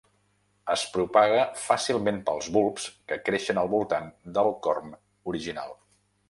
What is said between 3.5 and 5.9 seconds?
al voltant del corm original.